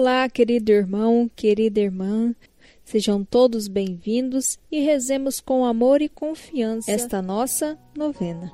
[0.00, 2.34] Olá, querido irmão, querida irmã.
[2.82, 8.50] Sejam todos bem-vindos e rezemos com amor e confiança esta nossa novena.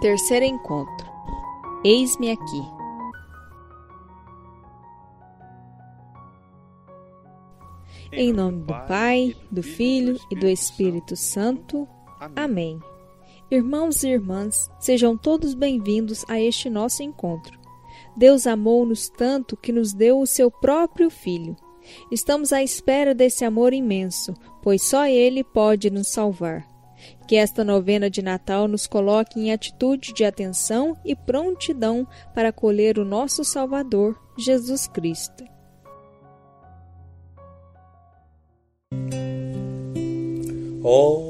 [0.00, 1.06] Terceiro encontro.
[1.84, 2.62] Eis-me aqui.
[8.10, 11.86] Em nome do Pai, do Filho e do Espírito Santo.
[12.34, 12.80] Amém.
[13.50, 17.58] Irmãos e irmãs, sejam todos bem-vindos a este nosso encontro.
[18.16, 21.56] Deus amou-nos tanto que nos deu o seu próprio Filho.
[22.12, 26.64] Estamos à espera desse amor imenso, pois só Ele pode nos salvar.
[27.26, 33.00] Que esta novena de Natal nos coloque em atitude de atenção e prontidão para acolher
[33.00, 35.42] o nosso Salvador, Jesus Cristo.
[40.84, 41.29] Oh,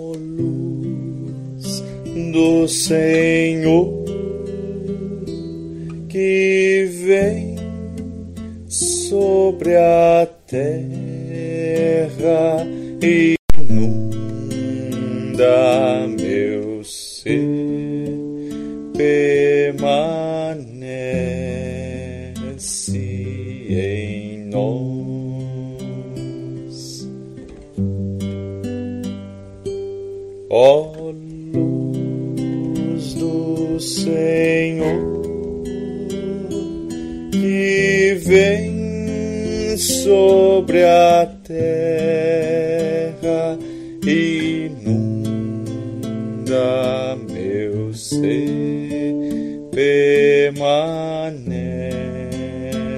[2.30, 4.04] do Senhor
[6.08, 7.56] que vem
[8.68, 10.66] sobre a terra
[13.02, 13.39] e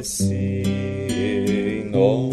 [0.02, 2.32] permanece em nós.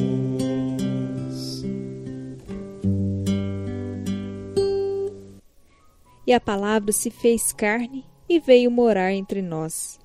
[6.25, 9.99] E a palavra se fez carne e veio morar entre nós.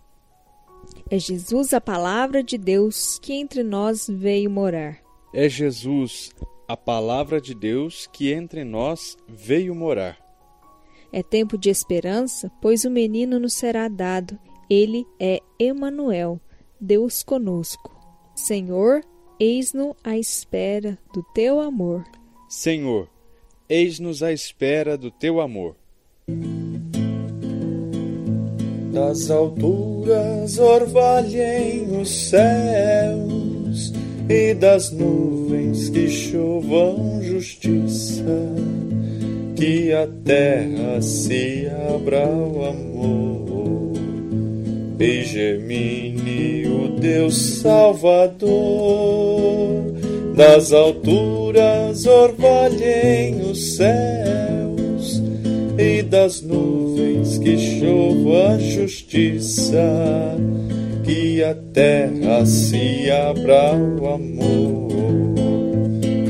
[1.11, 4.99] É Jesus a palavra de Deus que entre nós veio morar.
[5.35, 6.31] É Jesus
[6.67, 10.19] a palavra de Deus que entre nós veio morar.
[11.13, 14.39] É tempo de esperança, pois o menino nos será dado.
[14.69, 16.41] Ele é Emanuel,
[16.85, 17.91] Deus conosco.
[18.37, 19.01] Senhor,
[19.41, 22.05] eis-nos à espera do teu amor.
[22.47, 23.09] Senhor,
[23.67, 25.77] eis-nos à espera do teu amor.
[28.93, 33.95] Das alturas orvalhem os céus
[34.29, 38.55] e das nuvens que chovam justiça,
[39.57, 42.95] que a terra se abra ao amor.
[45.01, 46.54] E gemine o
[47.05, 48.49] Deus Salvador,
[50.35, 55.23] das alturas orvalhem os céus
[55.77, 59.85] e das nuvens que chova a justiça,
[61.05, 64.89] que a terra se abra ao amor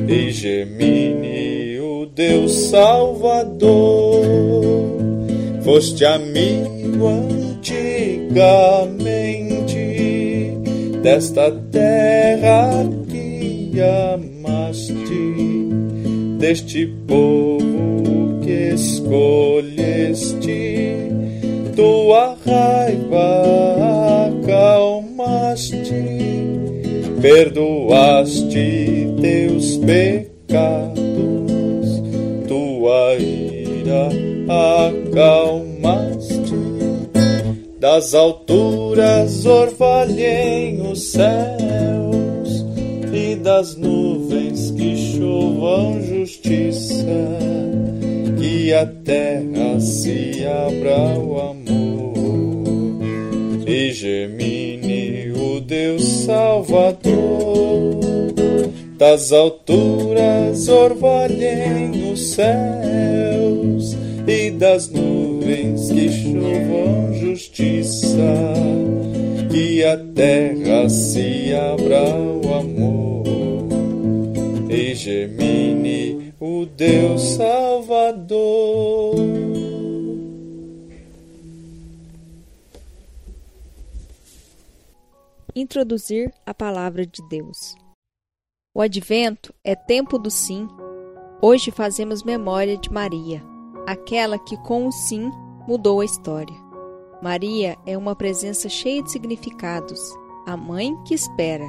[0.08, 4.24] e gemine o Deus Salvador.
[5.62, 9.23] Foste amigo antigamente
[11.04, 15.68] desta terra que amaste,
[16.38, 19.36] deste povo que escolheste,
[21.76, 25.92] tua raiva acalmaste,
[27.20, 31.02] perdoaste teus pecados,
[32.48, 34.08] tua ira
[34.48, 35.63] acalmaste.
[37.94, 42.66] Das alturas orvalhem os céus
[43.12, 47.06] e das nuvens que chovam justiça,
[48.36, 52.14] que a terra se abra ao amor
[53.64, 58.00] e gemine o Deus Salvador.
[58.98, 63.96] Das alturas orvalhem os céus
[64.26, 68.54] e das nuvens que chovam justiça,
[69.50, 73.24] que a terra se abra ao amor
[74.70, 79.16] e gemine o Deus Salvador.
[85.54, 87.76] Introduzir a palavra de Deus.
[88.74, 90.66] O advento é tempo do sim.
[91.40, 93.40] Hoje fazemos memória de Maria,
[93.86, 95.30] aquela que com o sim
[95.66, 96.54] mudou a história.
[97.22, 100.00] Maria é uma presença cheia de significados,
[100.46, 101.66] a mãe que espera,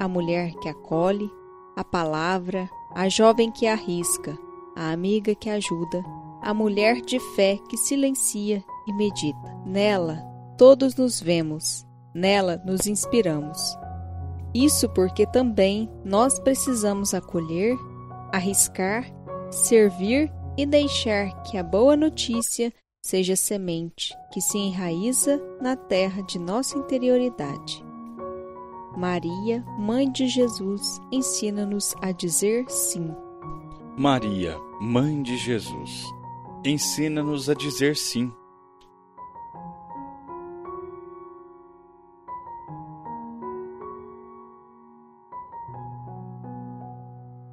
[0.00, 1.30] a mulher que acolhe,
[1.76, 4.38] a palavra, a jovem que arrisca,
[4.74, 6.02] a amiga que ajuda,
[6.40, 9.54] a mulher de fé que silencia e medita.
[9.64, 10.22] Nela,
[10.56, 13.76] todos nos vemos, nela nos inspiramos.
[14.54, 17.76] Isso porque também nós precisamos acolher,
[18.32, 19.04] arriscar,
[19.50, 22.72] servir e deixar que a boa notícia
[23.04, 27.84] seja semente que se enraiza na terra de nossa interioridade.
[28.96, 33.14] Maria, Mãe de Jesus, ensina-nos a dizer sim.
[33.96, 36.04] Maria, Mãe de Jesus,
[36.64, 38.32] ensina-nos a dizer sim.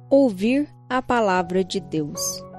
[0.08, 2.51] Ouvir a palavra de Deus.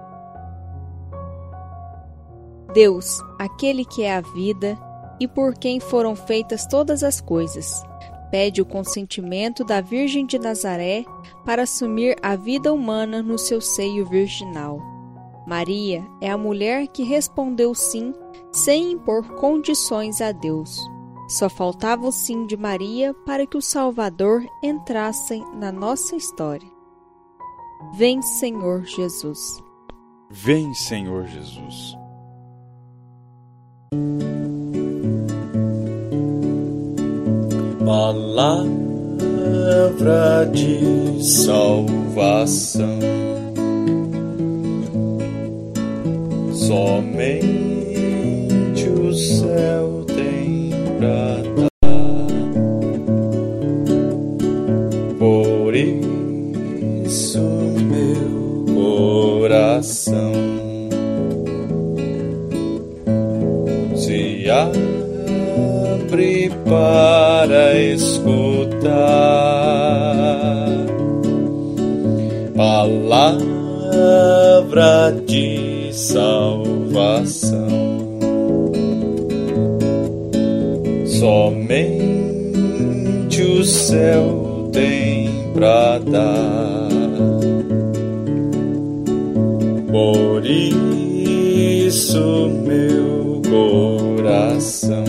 [2.74, 4.78] Deus, aquele que é a vida
[5.20, 7.84] e por quem foram feitas todas as coisas,
[8.32, 11.06] pede o consentimento da Virgem de Nazaré
[11.46, 14.80] para assumir a vida humana no seu seio virginal.
[15.46, 18.14] Maria é a mulher que respondeu sim
[18.52, 20.80] sem impor condições a Deus.
[21.28, 26.68] Só faltava o sim de Maria para que o Salvador entrasse na nossa história.
[27.96, 29.62] Vem, Senhor Jesus.
[30.30, 32.03] Vem, Senhor Jesus.
[37.86, 38.66] Palavra
[40.52, 43.00] de salvação,
[46.54, 47.93] somente
[89.94, 92.18] Por isso,
[92.66, 95.06] meu coração.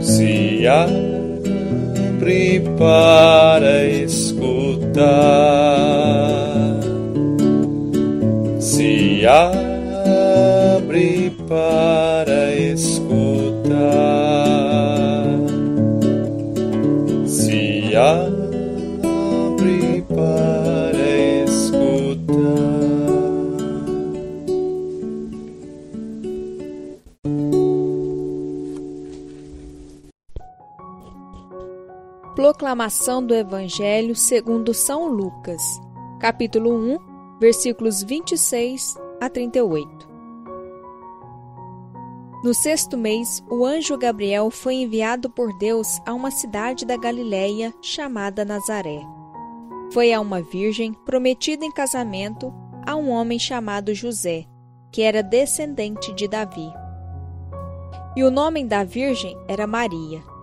[0.00, 4.96] Se abre para escutar,
[8.58, 9.65] se abre
[32.36, 35.62] Proclamação do Evangelho segundo São Lucas,
[36.20, 36.98] capítulo 1,
[37.40, 40.06] versículos 26 a 38.
[42.44, 47.72] No sexto mês, o anjo Gabriel foi enviado por Deus a uma cidade da Galiléia
[47.80, 49.00] chamada Nazaré.
[49.90, 52.52] Foi a uma virgem prometida em casamento
[52.84, 54.44] a um homem chamado José,
[54.92, 56.70] que era descendente de Davi.
[58.14, 60.35] E o nome da virgem era Maria.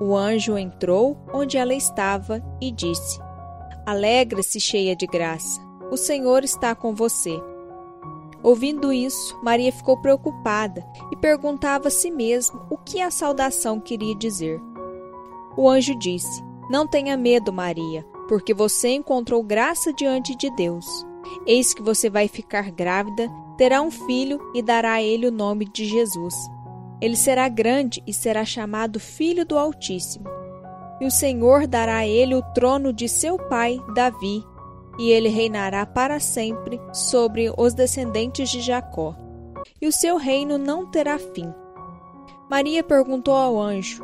[0.00, 3.20] O anjo entrou onde ela estava e disse:
[3.86, 7.40] Alegra-se, cheia de graça, o Senhor está com você.
[8.42, 14.14] Ouvindo isso, Maria ficou preocupada e perguntava a si mesma o que a saudação queria
[14.14, 14.60] dizer.
[15.56, 20.86] O anjo disse: Não tenha medo, Maria, porque você encontrou graça diante de Deus.
[21.46, 25.64] Eis que você vai ficar grávida, terá um filho e dará a ele o nome
[25.64, 26.34] de Jesus.
[27.04, 30.24] Ele será grande e será chamado Filho do Altíssimo.
[30.98, 34.42] E o Senhor dará a ele o trono de seu pai, Davi,
[34.98, 39.14] e ele reinará para sempre sobre os descendentes de Jacó.
[39.82, 41.52] E o seu reino não terá fim.
[42.48, 44.02] Maria perguntou ao anjo: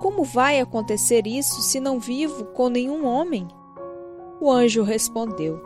[0.00, 3.46] Como vai acontecer isso se não vivo com nenhum homem?
[4.40, 5.62] O anjo respondeu: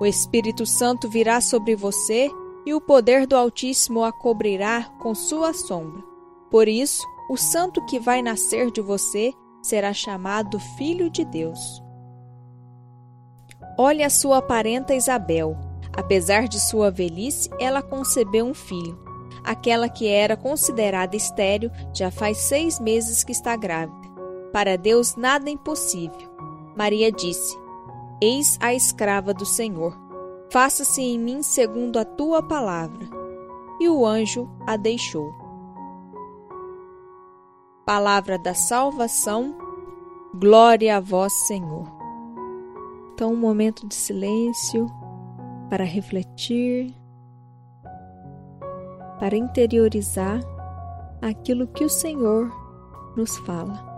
[0.00, 2.28] O Espírito Santo virá sobre você
[2.66, 6.02] e o poder do Altíssimo a cobrirá com sua sombra.
[6.50, 11.82] Por isso, o santo que vai nascer de você será chamado Filho de Deus.
[13.78, 15.56] Olhe a sua parenta Isabel.
[15.96, 18.98] Apesar de sua velhice, ela concebeu um filho.
[19.44, 24.08] Aquela que era considerada estéril já faz seis meses que está grávida.
[24.52, 26.30] Para Deus nada é impossível.
[26.76, 27.56] Maria disse:
[28.20, 30.03] Eis a escrava do Senhor
[30.50, 33.06] faça-se em mim segundo a tua palavra.
[33.80, 35.32] E o anjo a deixou.
[37.84, 39.54] Palavra da salvação,
[40.34, 41.86] glória a vós, Senhor.
[43.12, 44.86] Então, um momento de silêncio
[45.68, 46.94] para refletir.
[49.18, 50.40] para interiorizar
[51.22, 52.52] aquilo que o Senhor
[53.16, 53.93] nos fala.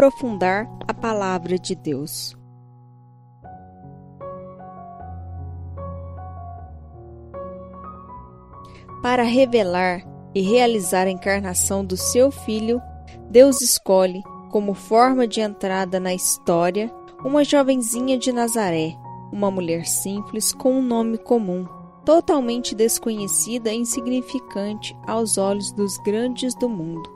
[0.00, 2.34] Aprofundar a palavra de Deus.
[9.02, 10.02] Para revelar
[10.34, 12.80] e realizar a encarnação do seu Filho,
[13.30, 16.90] Deus escolhe, como forma de entrada na história,
[17.22, 18.96] uma jovenzinha de Nazaré,
[19.30, 21.66] uma mulher simples com um nome comum,
[22.06, 27.08] totalmente desconhecida e insignificante aos olhos dos grandes do mundo,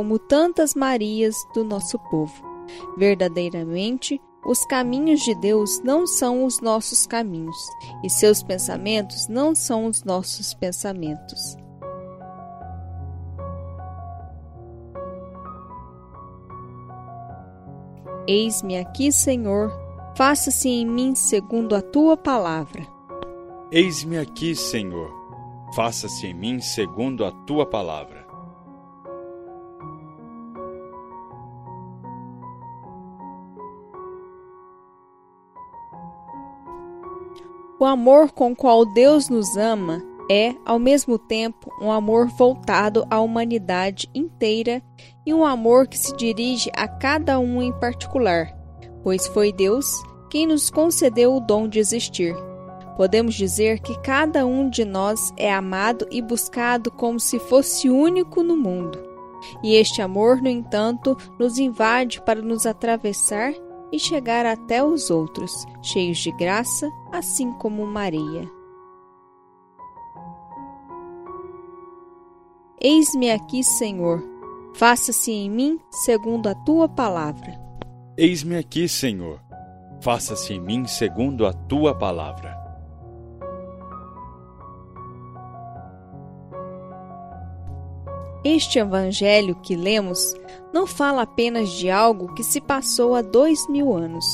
[0.00, 2.32] como tantas Marias do nosso povo.
[2.96, 7.58] Verdadeiramente, os caminhos de Deus não são os nossos caminhos,
[8.02, 11.54] e seus pensamentos não são os nossos pensamentos.
[18.26, 19.70] Eis-me aqui, Senhor,
[20.16, 22.86] faça-se em mim segundo a tua palavra.
[23.70, 25.12] Eis-me aqui, Senhor,
[25.74, 28.19] faça-se em mim segundo a tua palavra.
[37.80, 43.18] O amor com qual Deus nos ama é, ao mesmo tempo, um amor voltado à
[43.18, 44.82] humanidade inteira
[45.24, 48.54] e um amor que se dirige a cada um em particular,
[49.02, 49.90] pois foi Deus
[50.28, 52.36] quem nos concedeu o dom de existir.
[52.98, 58.42] Podemos dizer que cada um de nós é amado e buscado como se fosse único
[58.42, 59.02] no mundo.
[59.62, 63.54] E este amor, no entanto, nos invade para nos atravessar
[63.90, 68.48] e chegar até os outros, cheios de graça, assim como Maria.
[72.80, 74.22] Eis-me aqui, Senhor,
[74.74, 77.60] faça-se em mim segundo a tua palavra.
[78.16, 79.38] Eis-me aqui, Senhor,
[80.00, 82.58] faça-se em mim segundo a tua palavra.
[88.42, 90.34] Este evangelho que lemos
[90.72, 94.24] não fala apenas de algo que se passou há dois mil anos,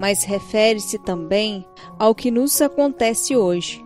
[0.00, 1.66] mas refere-se também
[1.98, 3.84] ao que nos acontece hoje.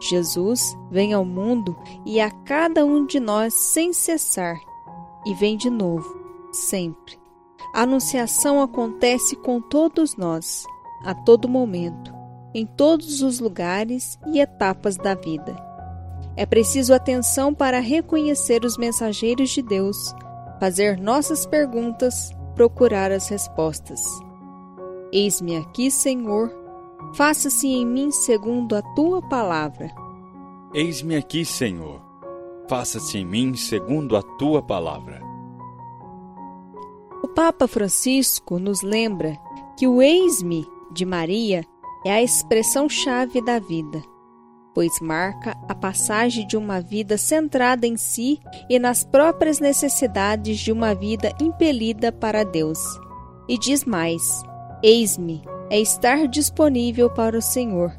[0.00, 1.76] Jesus vem ao mundo
[2.06, 4.58] e a cada um de nós sem cessar,
[5.26, 6.16] e vem de novo,
[6.52, 7.18] sempre.
[7.74, 10.64] A anunciação acontece com todos nós,
[11.04, 12.14] a todo momento,
[12.54, 15.56] em todos os lugares e etapas da vida.
[16.36, 20.14] É preciso atenção para reconhecer os mensageiros de Deus,
[20.60, 24.00] fazer nossas perguntas, procurar as respostas.
[25.12, 26.52] Eis-me aqui, Senhor,
[27.14, 29.90] faça-se em mim segundo a tua palavra.
[30.74, 32.00] Eis-me aqui, Senhor,
[32.68, 35.20] faça-se em mim segundo a tua palavra.
[37.22, 39.36] O Papa Francisco nos lembra
[39.76, 41.64] que o eis-me de Maria
[42.04, 44.02] é a expressão-chave da vida
[44.78, 48.38] pois marca a passagem de uma vida centrada em si
[48.70, 52.78] e nas próprias necessidades de uma vida impelida para Deus.
[53.48, 54.22] E diz mais:
[54.80, 57.92] Eis-me, é estar disponível para o Senhor.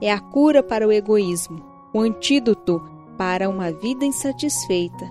[0.00, 2.82] É a cura para o egoísmo, o antídoto
[3.16, 5.08] para uma vida insatisfeita,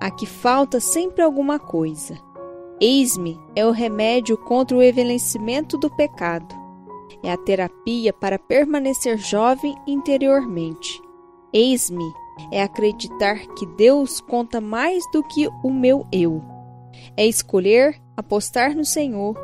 [0.00, 2.16] a que falta sempre alguma coisa.
[2.80, 6.68] Eis-me é o remédio contra o envelhecimento do pecado
[7.22, 11.00] é a terapia para permanecer jovem interiormente.
[11.52, 12.12] Eis-me
[12.52, 16.42] é acreditar que Deus conta mais do que o meu eu.
[17.16, 19.36] É escolher apostar no Senhor,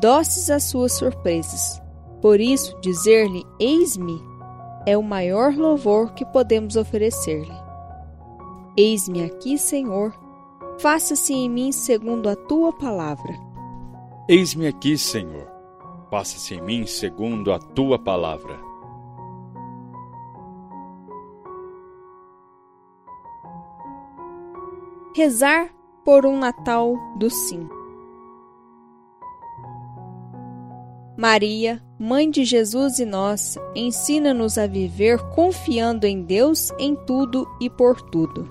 [0.00, 1.80] doces às suas surpresas.
[2.20, 4.20] Por isso, dizer-lhe eis-me
[4.86, 7.66] é o maior louvor que podemos oferecer-lhe.
[8.76, 10.14] Eis-me aqui, Senhor,
[10.78, 13.34] faça-se em mim segundo a tua palavra.
[14.28, 15.56] Eis-me aqui, Senhor
[16.10, 18.58] Faça-se em mim segundo a tua palavra.
[25.14, 25.70] Rezar
[26.04, 27.68] por um Natal do Sim.
[31.16, 37.70] Maria, Mãe de Jesus e nós, ensina-nos a viver confiando em Deus em tudo e
[37.70, 38.48] por tudo.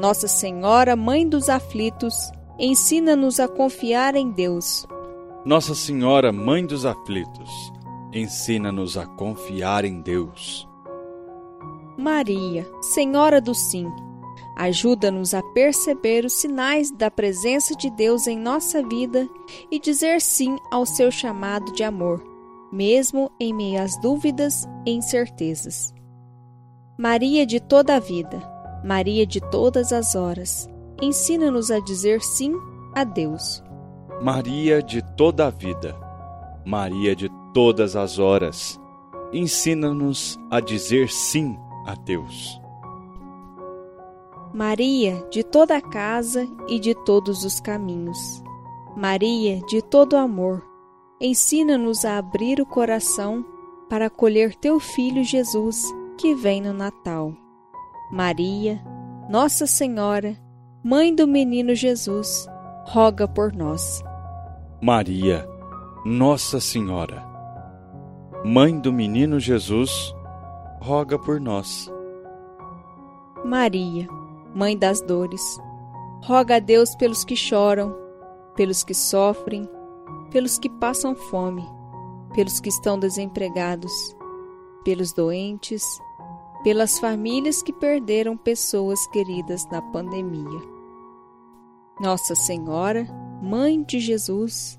[0.00, 4.84] Nossa Senhora, Mãe dos aflitos, ensina-nos a confiar em Deus,
[5.44, 7.72] nossa Senhora, Mãe dos aflitos,
[8.12, 10.68] ensina-nos a confiar em Deus.
[11.98, 13.90] Maria, Senhora do Sim,
[14.56, 19.28] Ajuda-nos a perceber os sinais da presença de Deus em nossa vida
[19.70, 22.22] e dizer sim ao seu chamado de amor,
[22.70, 25.94] mesmo em meio às dúvidas e incertezas.
[26.98, 28.42] Maria de toda a vida,
[28.84, 30.68] Maria de todas as horas,
[31.00, 32.54] ensina-nos a dizer sim
[32.94, 33.62] a Deus.
[34.20, 35.96] Maria de toda a vida,
[36.64, 38.78] Maria de todas as horas,
[39.32, 41.56] ensina-nos a dizer sim
[41.86, 42.61] a Deus.
[44.54, 48.42] Maria de toda a casa e de todos os caminhos,
[48.94, 50.62] Maria de todo amor,
[51.18, 53.44] ensina-nos a abrir o coração
[53.88, 55.84] para acolher teu filho Jesus
[56.18, 57.34] que vem no Natal.
[58.10, 58.82] Maria,
[59.30, 60.36] Nossa Senhora,
[60.84, 62.46] Mãe do menino Jesus,
[62.84, 64.02] roga por nós.
[64.82, 65.48] Maria,
[66.04, 67.24] Nossa Senhora,
[68.44, 70.14] Mãe do menino Jesus,
[70.80, 71.90] roga por nós.
[73.44, 74.08] Maria,
[74.54, 75.58] Mãe das dores,
[76.22, 77.96] roga a Deus pelos que choram,
[78.54, 79.68] pelos que sofrem,
[80.30, 81.64] pelos que passam fome,
[82.34, 83.92] pelos que estão desempregados,
[84.84, 85.82] pelos doentes,
[86.62, 90.60] pelas famílias que perderam pessoas queridas na pandemia.
[92.00, 93.06] Nossa Senhora,
[93.42, 94.78] Mãe de Jesus,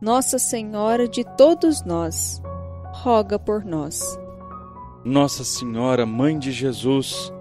[0.00, 2.40] Nossa Senhora de todos nós,
[2.92, 4.00] roga por nós.
[5.04, 7.32] Nossa Senhora, Mãe de Jesus,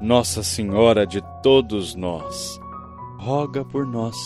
[0.00, 2.58] Nossa Senhora de todos nós,
[3.18, 4.16] roga por nós.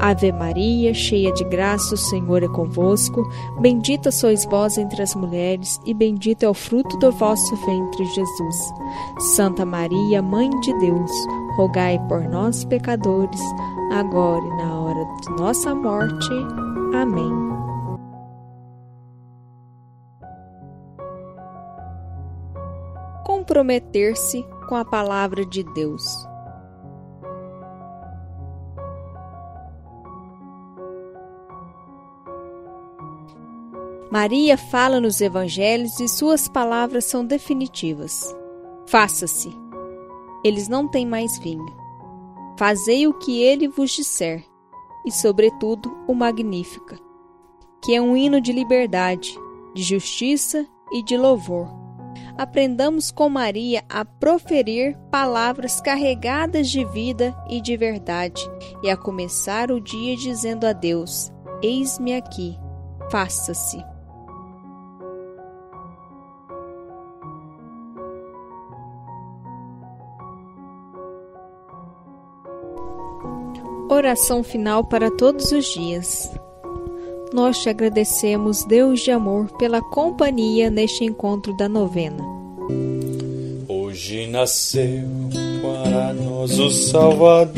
[0.00, 3.22] Ave Maria, cheia de graça, o Senhor é convosco.
[3.60, 8.56] Bendita sois vós entre as mulheres, e bendito é o fruto do vosso ventre, Jesus.
[9.36, 11.10] Santa Maria, Mãe de Deus,
[11.56, 13.40] rogai por nós, pecadores,
[13.92, 16.30] agora e na hora de nossa morte.
[16.94, 17.55] Amém.
[23.46, 26.04] Comprometer-se com a palavra de Deus.
[34.10, 38.34] Maria fala nos evangelhos e suas palavras são definitivas.
[38.84, 39.56] Faça-se.
[40.42, 41.72] Eles não têm mais vinho.
[42.58, 44.44] Fazei o que ele vos disser,
[45.04, 46.98] e sobretudo o Magnífica,
[47.80, 49.38] que é um hino de liberdade,
[49.72, 51.85] de justiça e de louvor.
[52.36, 58.42] Aprendamos com Maria a proferir palavras carregadas de vida e de verdade,
[58.82, 62.58] e a começar o dia dizendo a Deus: Eis-me aqui,
[63.10, 63.82] faça-se.
[73.88, 76.30] Oração final para todos os dias.
[77.36, 82.24] Nós te agradecemos, Deus de amor, pela companhia neste encontro da novena.
[83.68, 85.04] Hoje nasceu
[85.60, 87.52] para nós o Salvador,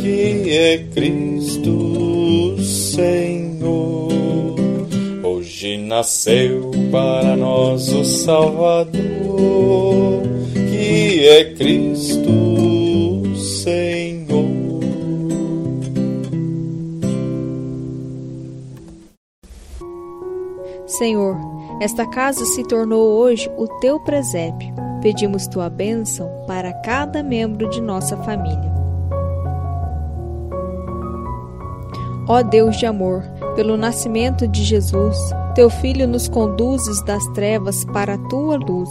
[0.00, 4.12] que é Cristo Senhor.
[5.24, 8.92] Hoje nasceu para nós o Salvador,
[10.54, 12.57] que é Cristo Senhor.
[20.98, 21.36] Senhor,
[21.80, 24.74] esta casa se tornou hoje o teu presépio.
[25.00, 28.76] Pedimos tua bênção para cada membro de nossa família.
[32.26, 33.22] Ó Deus de amor,
[33.54, 35.16] pelo nascimento de Jesus,
[35.54, 38.90] teu Filho nos conduzes das trevas para a tua luz.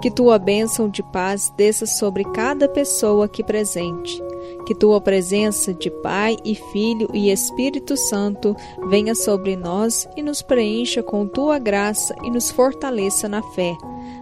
[0.00, 4.21] Que tua bênção de paz desça sobre cada pessoa aqui presente.
[4.66, 8.54] Que tua presença de Pai e Filho e Espírito Santo
[8.88, 13.76] venha sobre nós e nos preencha com tua graça e nos fortaleça na fé,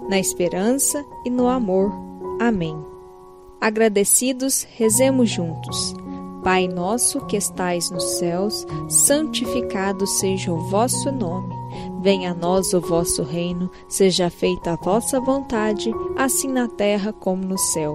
[0.09, 1.93] na esperança e no amor.
[2.41, 2.77] Amém.
[3.61, 5.95] Agradecidos, rezemos juntos.
[6.43, 11.55] Pai nosso que estais nos céus, santificado seja o vosso nome.
[12.01, 17.45] Venha a nós o vosso reino, seja feita a vossa vontade, assim na terra como
[17.45, 17.95] no céu.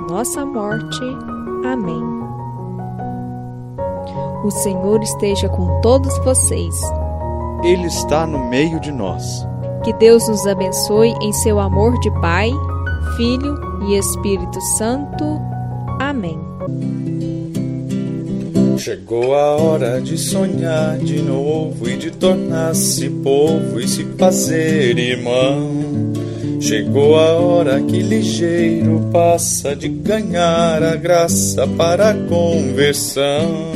[0.00, 1.00] nossa morte.
[1.64, 2.02] Amém.
[4.44, 6.74] O Senhor esteja com todos vocês.
[7.62, 9.46] Ele está no meio de nós.
[9.84, 12.50] Que Deus nos abençoe em seu amor de Pai
[13.16, 15.40] Filho e Espírito Santo.
[16.00, 16.38] Amém.
[18.78, 26.11] Chegou a hora de sonhar de novo e de tornar-se povo e se fazer irmão.
[26.62, 33.72] Chegou a hora que ligeiro passa de ganhar a graça para a conversão.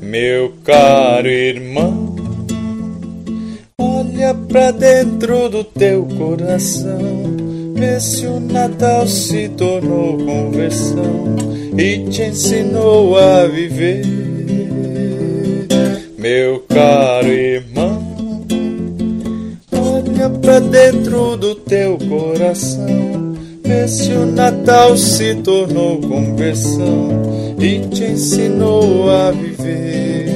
[0.00, 2.14] Meu caro irmão,
[3.76, 7.34] olha pra dentro do teu coração.
[7.74, 11.34] Vê se o Natal se tornou conversão
[11.76, 14.06] e te ensinou a viver.
[16.16, 17.05] Meu caro
[20.66, 23.34] dentro do teu coração.
[23.62, 27.10] Vê se o Natal se tornou conversão
[27.58, 30.26] e te ensinou a viver.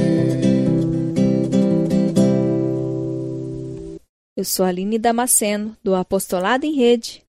[4.36, 7.22] Eu sou Aline Damasceno, do Apostolado em Rede.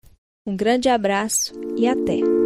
[0.46, 2.41] Um grande abraço e até!